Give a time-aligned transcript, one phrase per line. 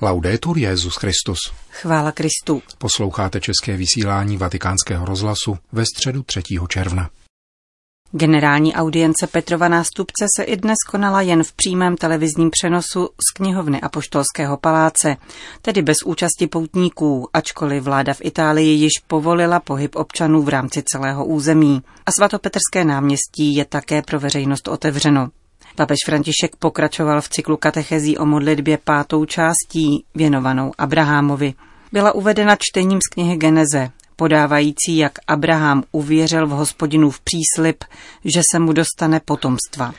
[0.00, 1.38] Laudetur Jezus Christus.
[1.70, 2.62] Chvála Kristu.
[2.78, 6.42] Posloucháte české vysílání Vatikánského rozhlasu ve středu 3.
[6.68, 7.10] června.
[8.12, 13.80] Generální audience Petrova nástupce se i dnes konala jen v přímém televizním přenosu z knihovny
[13.80, 15.16] Apoštolského paláce,
[15.62, 21.26] tedy bez účasti poutníků, ačkoliv vláda v Itálii již povolila pohyb občanů v rámci celého
[21.26, 21.82] území.
[22.06, 25.28] A svatopetrské náměstí je také pro veřejnost otevřeno.
[25.76, 31.54] Papež František pokračoval v cyklu katechezí o modlitbě pátou částí, věnovanou Abrahamovi.
[31.92, 37.84] Byla uvedena čtením z knihy Geneze, podávající, jak Abraham uvěřil v hospodinův příslip,
[38.24, 39.94] že se mu dostane potomstva.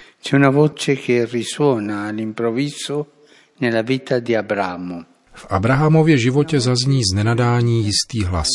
[5.34, 8.48] V Abrahamově životě zazní z nenadání jistý hlas.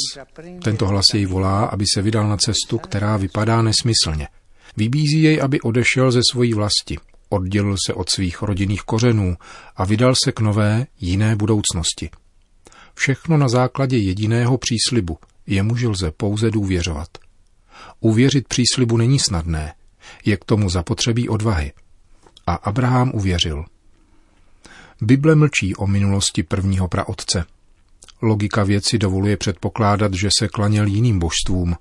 [0.64, 4.28] Tento hlas jej volá, aby se vydal na cestu, která vypadá nesmyslně.
[4.76, 6.98] Vybízí jej, aby odešel ze svojí vlasti,
[7.32, 9.36] oddělil se od svých rodinných kořenů
[9.76, 12.10] a vydal se k nové, jiné budoucnosti.
[12.94, 17.08] Všechno na základě jediného příslibu, jemuž lze pouze důvěřovat.
[18.00, 19.74] Uvěřit příslibu není snadné,
[20.24, 21.72] je k tomu zapotřebí odvahy.
[22.46, 23.64] A Abraham uvěřil.
[25.00, 27.44] Bible mlčí o minulosti prvního praotce.
[28.22, 31.76] Logika věci dovoluje předpokládat, že se klaněl jiným božstvům.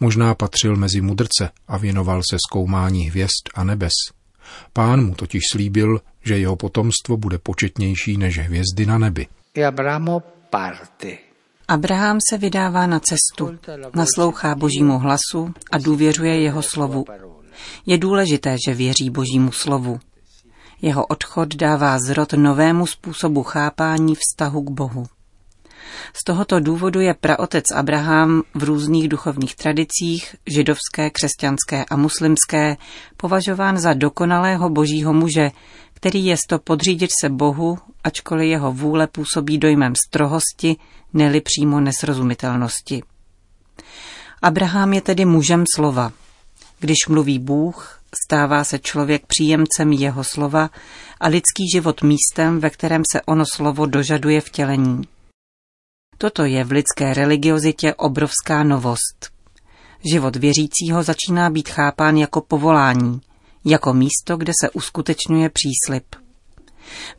[0.00, 3.92] Možná patřil mezi mudrce a věnoval se zkoumání hvězd a nebes–
[4.72, 9.26] Pán mu totiž slíbil, že jeho potomstvo bude početnější než hvězdy na nebi.
[11.68, 13.58] Abraham se vydává na cestu,
[13.94, 17.04] naslouchá božímu hlasu a důvěřuje jeho slovu.
[17.86, 20.00] Je důležité, že věří božímu slovu.
[20.82, 25.06] Jeho odchod dává zrod novému způsobu chápání vztahu k Bohu.
[26.12, 32.76] Z tohoto důvodu je praotec Abraham v různých duchovních tradicích, židovské, křesťanské a muslimské,
[33.16, 35.50] považován za dokonalého božího muže,
[35.94, 40.76] který je to podřídit se Bohu, ačkoliv jeho vůle působí dojmem strohosti,
[41.12, 43.02] neli přímo nesrozumitelnosti.
[44.42, 46.12] Abraham je tedy mužem slova.
[46.80, 50.70] Když mluví Bůh, stává se člověk příjemcem jeho slova
[51.20, 55.02] a lidský život místem, ve kterém se ono slovo dožaduje vtělení.
[56.20, 59.30] Toto je v lidské religiozitě obrovská novost.
[60.12, 63.20] Život věřícího začíná být chápán jako povolání,
[63.64, 66.04] jako místo, kde se uskutečňuje příslip.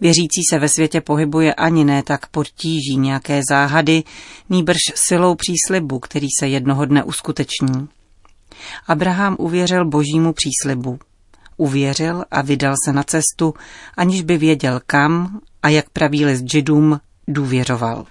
[0.01, 4.03] Věřící se ve světě pohybuje ani ne tak pod tíží nějaké záhady,
[4.49, 7.87] nýbrž silou příslibu, který se jednoho dne uskuteční.
[8.87, 10.99] Abraham uvěřil božímu příslibu.
[11.57, 13.53] Uvěřil a vydal se na cestu,
[13.97, 18.05] aniž by věděl kam a jak praví list židům, důvěřoval.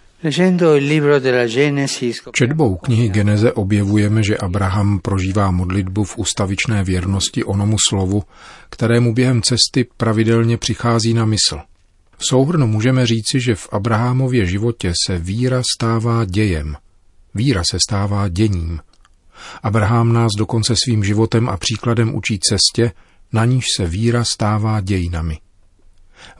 [2.32, 8.22] Četbou knihy Geneze objevujeme, že Abraham prožívá modlitbu v ustavičné věrnosti onomu slovu,
[8.70, 11.58] kterému během cesty pravidelně přichází na mysl.
[12.16, 16.76] V souhrnu můžeme říci, že v Abrahamově životě se víra stává dějem.
[17.34, 18.80] Víra se stává děním.
[19.62, 22.92] Abraham nás dokonce svým životem a příkladem učí cestě,
[23.32, 25.38] na níž se víra stává dějinami.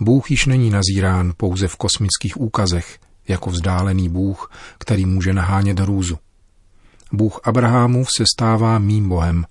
[0.01, 6.19] Bůh již není nazírán pouze v kosmických úkazech, jako vzdálený Bůh, který může nahánět hrůzu.
[7.13, 9.47] Bůh Abrahamův se stává mým Bohem,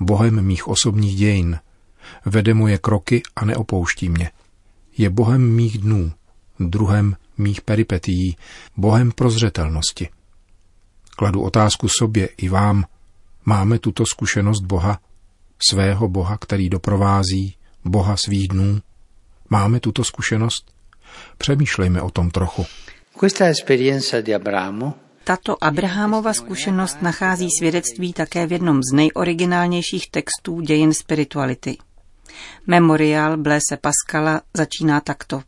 [0.00, 1.58] Bohem mých osobních dějin.
[2.24, 4.30] Vede moje kroky a neopouští mě.
[4.98, 6.12] Je Bohem mých dnů,
[6.60, 8.36] druhem mých peripetií,
[8.76, 10.08] Bohem prozřetelnosti.
[11.16, 12.84] Kladu otázku sobě i vám.
[13.44, 15.00] Máme tuto zkušenost Boha,
[15.70, 18.80] svého Boha, který doprovází, Boha svých dnů?
[19.50, 20.72] Máme tuto zkušenost?
[21.38, 22.66] Přemýšlejme o tom trochu.
[25.24, 31.76] Tato Abrahamova zkušenost nachází svědectví také v jednom z nejoriginálnějších textů dějin spirituality.
[32.66, 35.42] Memoriál Blaise Pascala začíná takto.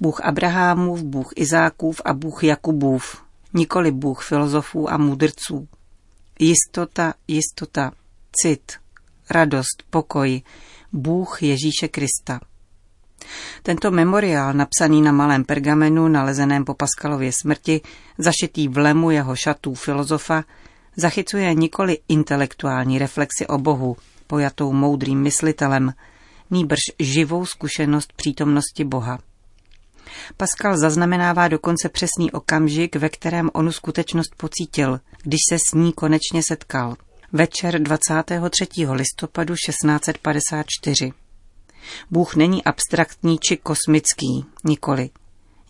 [0.00, 3.22] Bůh Abrahamův, Bůh Izákův a Bůh Jakubův,
[3.54, 5.68] nikoli Bůh filozofů a mudrců.
[6.38, 7.92] Jistota, jistota,
[8.32, 8.72] cit,
[9.30, 10.42] radost, pokoj,
[10.92, 12.40] Bůh Ježíše Krista–
[13.62, 17.80] tento memoriál, napsaný na malém pergamenu nalezeném po Paskalově smrti,
[18.18, 20.44] zašitý v lemu jeho šatů filozofa,
[20.96, 23.96] zachycuje nikoli intelektuální reflexi o Bohu,
[24.26, 25.92] pojatou moudrým myslitelem,
[26.50, 29.18] nýbrž živou zkušenost přítomnosti Boha.
[30.36, 36.42] Pascal zaznamenává dokonce přesný okamžik, ve kterém onu skutečnost pocítil, když se s ní konečně
[36.48, 36.96] setkal.
[37.32, 38.66] Večer 23.
[38.90, 41.12] listopadu 1654.
[42.10, 45.10] Bůh není abstraktní či kosmický, nikoli.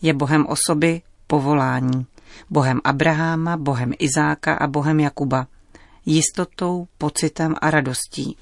[0.01, 2.05] Je Bohem osoby, povolání.
[2.49, 5.47] Bohem Abraháma, Bohem Izáka a Bohem Jakuba.
[6.05, 8.35] Jistotou, pocitem a radostí.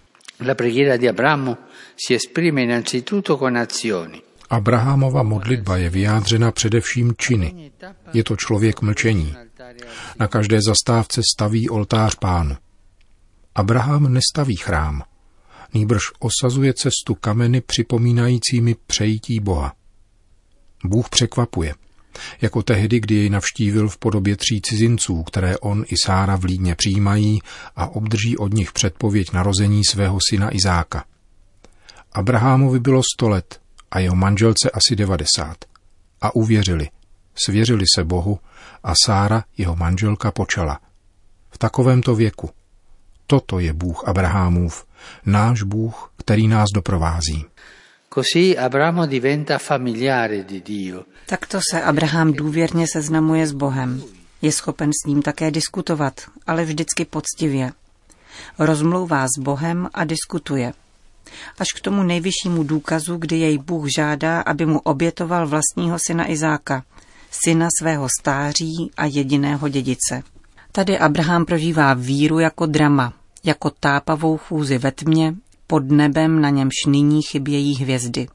[0.45, 1.57] La preghiera di Abramo
[1.95, 4.21] si esprime innanzitutto con azioni.
[4.49, 7.71] Abrahamova modlitba je vyjádřena především činy.
[8.13, 9.35] Je to člověk mlčení.
[10.19, 12.55] Na každé zastávce staví oltář pánu.
[13.55, 15.03] Abraham nestaví chrám.
[15.73, 19.73] Nýbrž osazuje cestu kameny připomínajícími přejítí Boha.
[20.85, 21.75] Bůh překvapuje.
[22.41, 26.75] Jako tehdy, kdy jej navštívil v podobě tří cizinců, které on i Sára v Lídně
[26.75, 27.41] přijímají
[27.75, 31.05] a obdrží od nich předpověď narození svého syna Izáka.
[32.11, 35.65] Abrahamovi bylo sto let a jeho manželce asi devadesát.
[36.21, 36.89] A uvěřili,
[37.35, 38.39] svěřili se Bohu
[38.83, 40.79] a Sára, jeho manželka, počala.
[41.49, 42.49] V takovémto věku.
[43.31, 44.85] Toto je Bůh Abrahamův,
[45.25, 47.45] náš Bůh, který nás doprovází.
[48.13, 51.03] Così Abramo diventa familiare di Dio.
[51.25, 54.03] Takto se Abraham důvěrně seznamuje s Bohem.
[54.41, 57.71] Je schopen s ním také diskutovat, ale vždycky poctivě.
[58.59, 60.73] Rozmlouvá s Bohem a diskutuje.
[61.59, 66.83] Až k tomu nejvyššímu důkazu, kdy jej Bůh žádá, aby mu obětoval vlastního syna Izáka,
[67.45, 70.23] syna svého stáří a jediného dědice.
[70.71, 73.13] Tady Abraham prožívá víru jako drama,
[73.43, 75.33] jako tápavou chůzi ve tmě,
[75.67, 78.27] pod nebem, na němž nyní chybějí hvězdy.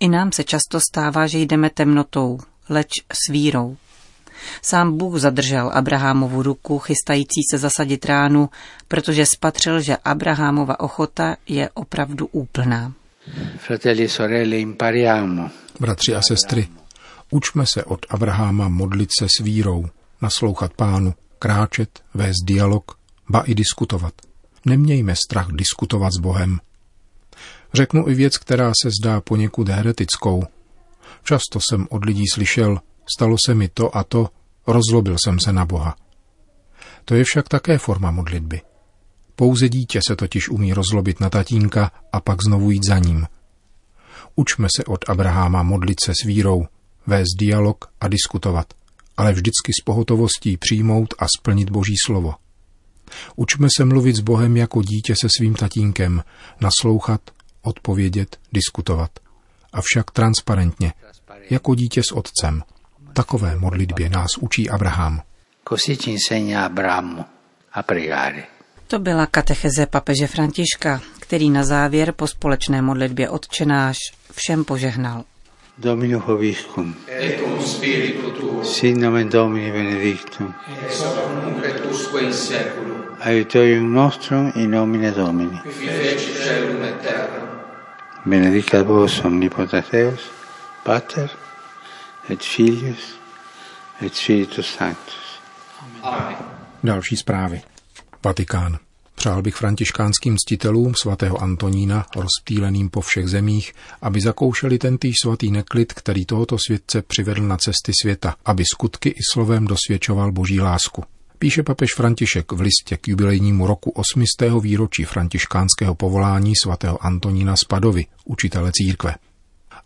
[0.00, 2.38] I nám se často stává, že jdeme temnotou,
[2.68, 3.76] leč s vírou.
[4.62, 8.50] Sám Bůh zadržel Abrahamovu ruku, chystající se zasadit ránu,
[8.88, 12.92] protože spatřil, že Abrahamova ochota je opravdu úplná.
[13.58, 15.50] Fratelli sorelle, impariamo.
[15.80, 16.68] Bratři a sestry,
[17.30, 19.86] učme se od Abrahama modlit se s vírou,
[20.22, 22.92] naslouchat pánu, kráčet, vést dialog,
[23.28, 24.14] ba i diskutovat.
[24.66, 26.60] Nemějme strach diskutovat s Bohem.
[27.74, 30.44] Řeknu i věc, která se zdá poněkud heretickou.
[31.24, 32.80] Často jsem od lidí slyšel,
[33.16, 34.28] stalo se mi to a to,
[34.66, 35.96] rozlobil jsem se na Boha.
[37.04, 38.60] To je však také forma modlitby.
[39.36, 43.26] Pouze dítě se totiž umí rozlobit na tatínka a pak znovu jít za ním.
[44.36, 46.66] Učme se od Abraháma modlit se s vírou,
[47.06, 48.74] vést dialog a diskutovat,
[49.16, 52.34] ale vždycky s pohotovostí přijmout a splnit Boží slovo.
[53.36, 56.22] Učme se mluvit s Bohem jako dítě se svým tatínkem,
[56.60, 57.20] naslouchat,
[57.62, 59.10] odpovědět, diskutovat.
[59.72, 60.92] Avšak transparentně,
[61.50, 62.62] jako dítě s otcem.
[63.12, 65.22] Takové modlitbě nás učí Abraham.
[68.86, 73.96] To byla katecheze papeže Františka, který na závěr po společné modlitbě odčenáš
[74.32, 75.24] všem požehnal.
[75.76, 76.94] Domino Hoviscum.
[77.08, 78.62] Et cum spiritu tuo.
[78.62, 80.54] Sin nomen Domini benedictum.
[80.84, 83.16] Ex hoc nunc et usque in seculum.
[83.20, 85.60] Aiutorium nostrum in nomine Domini.
[85.62, 87.42] Qui feci celum et terra.
[88.24, 90.30] Benedicat vos omnipotens Deus,
[90.84, 91.30] Pater,
[92.28, 93.18] et Filius,
[94.00, 95.40] et Spiritus Sanctus.
[96.02, 96.36] Amen.
[96.82, 97.62] Další zprávy.
[98.24, 98.78] Vatikán.
[99.24, 103.72] Přál bych františkánským ctitelům svatého Antonína, rozptýleným po všech zemích,
[104.02, 109.20] aby zakoušeli tentýž svatý neklid, který tohoto světce přivedl na cesty světa, aby skutky i
[109.32, 111.04] slovem dosvědčoval boží lásku.
[111.38, 114.24] Píše papež František v listě k jubilejnímu roku 8.
[114.60, 119.14] výročí františkánského povolání svatého Antonína z Padovy, učitele církve.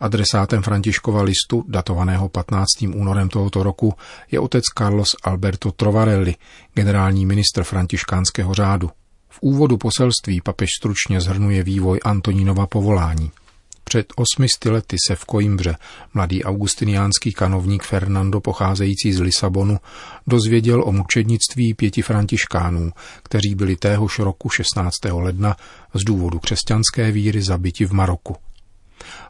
[0.00, 2.66] Adresátem Františkova listu, datovaného 15.
[2.94, 3.94] únorem tohoto roku,
[4.30, 6.34] je otec Carlos Alberto Trovarelli,
[6.74, 8.90] generální ministr františkánského řádu.
[9.38, 13.30] V úvodu poselství papež stručně zhrnuje vývoj Antonínova povolání.
[13.84, 15.76] Před osmi lety se v Koimbře
[16.14, 19.78] mladý augustiniánský kanovník Fernando pocházející z Lisabonu
[20.26, 22.90] dozvěděl o mučednictví pěti františkánů,
[23.22, 24.94] kteří byli téhož roku 16.
[25.12, 25.56] ledna
[25.94, 28.36] z důvodu křesťanské víry zabiti v Maroku.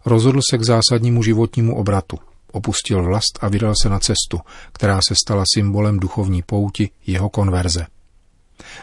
[0.04, 2.18] Rozhodl se k zásadnímu životnímu obratu.
[2.52, 4.40] Opustil vlast a vydal se na cestu,
[4.72, 7.86] která se stala symbolem duchovní pouti jeho konverze.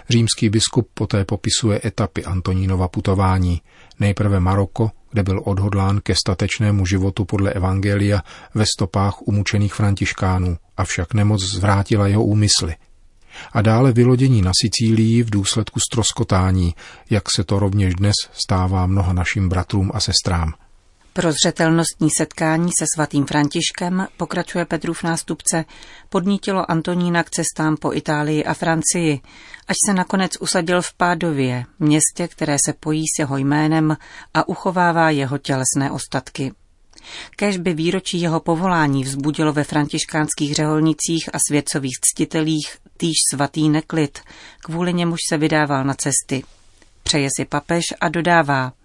[0.10, 3.62] Římský biskup poté popisuje etapy Antonínova putování.
[4.00, 8.22] Nejprve Maroko, kde byl odhodlán ke statečnému životu podle Evangelia
[8.54, 12.76] ve stopách umučených františkánů, avšak nemoc zvrátila jeho úmysly.
[13.54, 16.76] A dále vylodění na Sicílii v důsledku stroskotání,
[17.10, 20.54] jak se to rovněž dnes stává mnoha našim bratrům a sestrám–
[21.16, 25.66] pro zřetelnostní setkání se svatým Františkem, pokračuje Petrův nástupce,
[26.10, 29.20] podnítilo Antonína k cestám po Itálii a Francii,
[29.68, 33.98] až se nakonec usadil v Pádově, městě, které se pojí s jeho jménem
[34.34, 36.52] a uchovává jeho tělesné ostatky.
[37.36, 44.20] Kež by výročí jeho povolání vzbudilo ve františkánských řeholnicích a světcových ctitelích týž svatý neklid,
[44.64, 46.44] kvůli němuž se vydával na cesty.
[47.04, 48.74] Přeje si papež a dodává–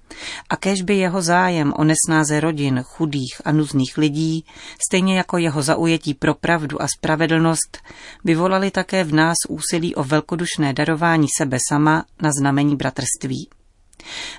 [0.50, 4.44] a kež by jeho zájem o nesnáze rodin, chudých a nuzných lidí,
[4.88, 7.78] stejně jako jeho zaujetí pro pravdu a spravedlnost,
[8.24, 13.48] vyvolali také v nás úsilí o velkodušné darování sebe sama na znamení bratrství.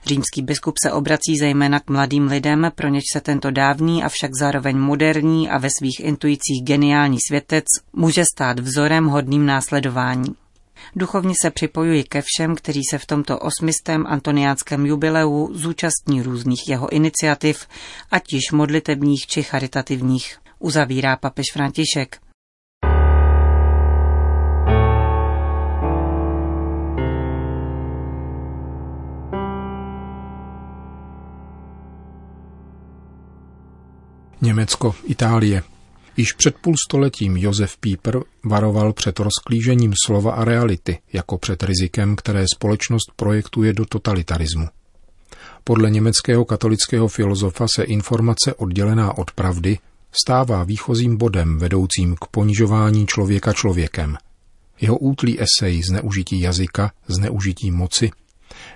[0.06, 4.78] Římský biskup se obrací zejména k mladým lidem, pro něž se tento dávný, avšak zároveň
[4.78, 10.36] moderní a ve svých intuicích geniální světec může stát vzorem hodným následování.
[10.96, 16.90] Duchovně se připojuji ke všem, kteří se v tomto osmistém antoniánském jubileu zúčastní různých jeho
[16.90, 17.68] iniciativ,
[18.12, 22.18] ať již modlitebních či charitativních, uzavírá papež František.
[34.42, 35.71] Německo, Itálie.
[36.22, 42.16] Již před půl stoletím Josef Pieper varoval před rozklížením slova a reality, jako před rizikem,
[42.16, 44.68] které společnost projektuje do totalitarismu.
[45.64, 49.78] Podle německého katolického filozofa se informace oddělená od pravdy
[50.24, 54.18] stává výchozím bodem vedoucím k ponižování člověka člověkem.
[54.82, 58.12] Jeho útlý esej Zneužití jazyka, zneužití moci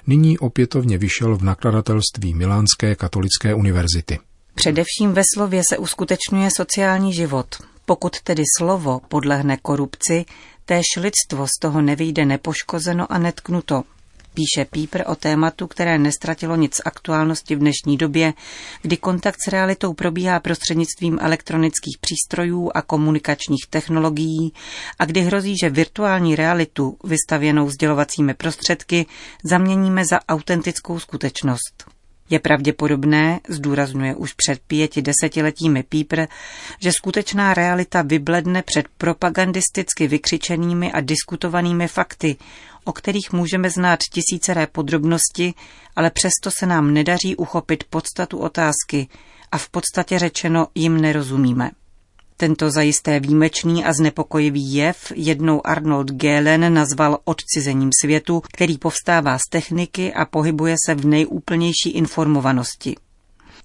[0.08, 4.20] nyní opětovně vyšel v nakladatelství Milánské katolické univerzity.
[4.56, 7.56] Především ve slově se uskutečňuje sociální život.
[7.86, 10.26] Pokud tedy slovo podlehne korupci,
[10.66, 13.84] též lidstvo z toho nevyjde nepoškozeno a netknuto.
[14.34, 18.34] Píše Pípr o tématu, které nestratilo nic aktuálnosti v dnešní době,
[18.82, 24.54] kdy kontakt s realitou probíhá prostřednictvím elektronických přístrojů a komunikačních technologií
[25.00, 29.06] a kdy hrozí, že virtuální realitu, vystavěnou sdělovacími prostředky,
[29.44, 31.95] zaměníme za autentickou skutečnost.
[32.30, 36.26] Je pravděpodobné, zdůrazňuje už před pěti desetiletími Pípr,
[36.80, 42.36] že skutečná realita vybledne před propagandisticky vykřičenými a diskutovanými fakty,
[42.84, 45.54] o kterých můžeme znát tisíceré podrobnosti,
[45.96, 49.08] ale přesto se nám nedaří uchopit podstatu otázky
[49.52, 51.72] a v podstatě řečeno jim nerozumíme.
[52.38, 59.42] Tento zajisté výjimečný a znepokojivý jev jednou Arnold Gehlen nazval odcizením světu, který povstává z
[59.50, 62.96] techniky a pohybuje se v nejúplnější informovanosti.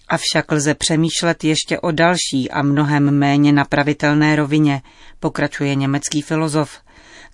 [0.08, 4.82] Avšak lze přemýšlet ještě o další a mnohem méně napravitelné rovině,
[5.20, 6.70] pokračuje německý filozof,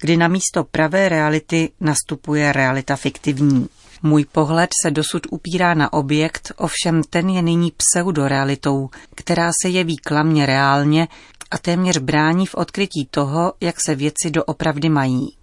[0.01, 3.69] kdy na místo pravé reality nastupuje realita fiktivní.
[4.07, 9.97] Můj pohled se dosud upírá na objekt, ovšem ten je nyní pseudorealitou, která se jeví
[9.97, 11.09] klamně reálně
[11.51, 15.37] a téměř brání v odkrytí toho, jak se věci doopravdy mají.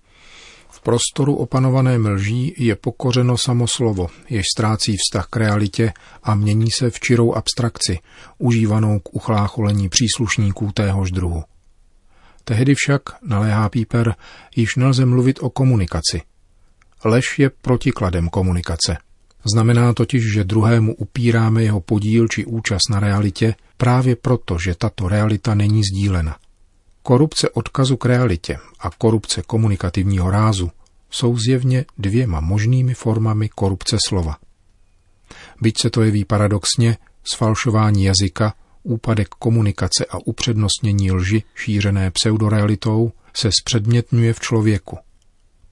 [0.70, 5.94] V prostoru opanované lží je pokořeno samo slovo, jež ztrácí vztah k realitě
[6.24, 8.00] a mění se v čirou abstrakci,
[8.38, 11.44] užívanou k uchlácholení příslušníků téhož druhu.
[12.44, 14.16] Tehdy však, naléhá Píper,
[14.56, 16.22] již nelze mluvit o komunikaci–
[17.06, 18.98] Lež je protikladem komunikace.
[19.54, 25.08] Znamená totiž, že druhému upíráme jeho podíl či účast na realitě právě proto, že tato
[25.08, 26.38] realita není sdílena.
[27.02, 30.72] Korupce odkazu k realitě a korupce komunikativního rázu
[31.10, 34.38] jsou zjevně dvěma možnými formami korupce slova.
[35.62, 43.50] Byť se to jeví paradoxně, sfalšování jazyka, úpadek komunikace a upřednostnění lži šířené pseudorealitou se
[43.62, 44.98] zpředmětňuje v člověku–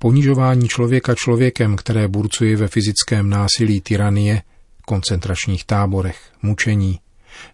[0.02, 4.42] Ponižování člověka člověkem, které burcuje ve fyzickém násilí tyranie,
[4.86, 7.00] koncentračních táborech, mučení,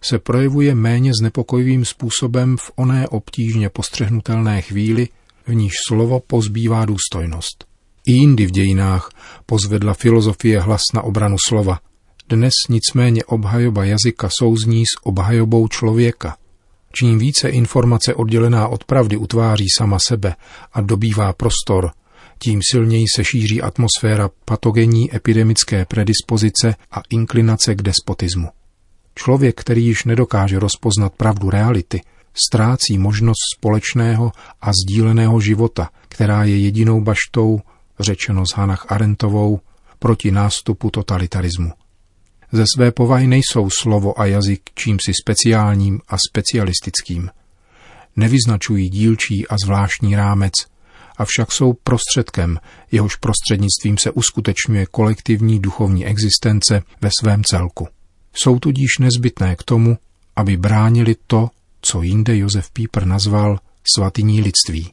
[0.02, 5.08] se projevuje méně znepokojivým způsobem v oné obtížně postřehnutelné chvíli,
[5.46, 7.64] v níž slovo pozbývá důstojnost.
[8.06, 9.10] I jindy v dějinách
[9.46, 11.78] pozvedla filozofie hlas na obranu slova.
[12.28, 16.36] Dnes nicméně obhajoba jazyka souzní s obhajobou člověka.
[16.92, 20.34] Čím více informace oddělená od pravdy utváří sama sebe
[20.72, 21.90] a dobývá prostor,
[22.38, 28.48] tím silněji se šíří atmosféra patogenní epidemické predispozice a inklinace k despotismu.
[29.14, 32.00] Člověk, který již nedokáže rozpoznat pravdu reality,
[32.46, 37.60] ztrácí možnost společného a sdíleného života, která je jedinou baštou,
[38.00, 39.60] řečeno s Hanach Arentovou,
[39.98, 41.72] proti nástupu totalitarismu.
[42.52, 47.30] Ze své povahy nejsou slovo a jazyk čímsi speciálním a specialistickým.
[48.16, 50.52] Nevyznačují dílčí a zvláštní rámec,
[51.18, 52.58] avšak jsou prostředkem,
[52.92, 57.88] jehož prostřednictvím se uskutečňuje kolektivní duchovní existence ve svém celku.
[58.34, 59.98] Jsou tudíž nezbytné k tomu,
[60.36, 63.58] aby bránili to, co jinde Josef Píper nazval
[63.96, 64.92] svatyní lidství.